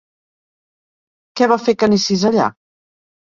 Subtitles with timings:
[1.41, 2.49] Què va fer que anessis allà?